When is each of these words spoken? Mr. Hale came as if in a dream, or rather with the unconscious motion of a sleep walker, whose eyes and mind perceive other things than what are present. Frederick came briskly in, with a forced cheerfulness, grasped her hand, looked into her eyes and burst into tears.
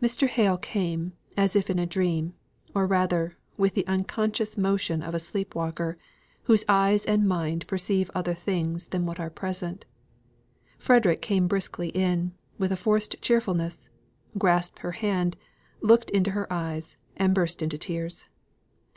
Mr. 0.00 0.28
Hale 0.28 0.56
came 0.58 1.14
as 1.36 1.56
if 1.56 1.68
in 1.68 1.80
a 1.80 1.84
dream, 1.84 2.34
or 2.72 2.86
rather 2.86 3.36
with 3.56 3.74
the 3.74 3.84
unconscious 3.88 4.56
motion 4.56 5.02
of 5.02 5.12
a 5.12 5.18
sleep 5.18 5.56
walker, 5.56 5.98
whose 6.44 6.64
eyes 6.68 7.04
and 7.04 7.26
mind 7.26 7.66
perceive 7.66 8.12
other 8.14 8.32
things 8.32 8.86
than 8.94 9.06
what 9.06 9.18
are 9.18 9.28
present. 9.28 9.86
Frederick 10.78 11.20
came 11.20 11.48
briskly 11.48 11.88
in, 11.88 12.32
with 12.58 12.70
a 12.70 12.76
forced 12.76 13.20
cheerfulness, 13.20 13.88
grasped 14.38 14.78
her 14.78 14.92
hand, 14.92 15.36
looked 15.80 16.10
into 16.10 16.30
her 16.30 16.46
eyes 16.52 16.96
and 17.16 17.34
burst 17.34 17.60
into 17.60 17.76
tears. 17.76 18.28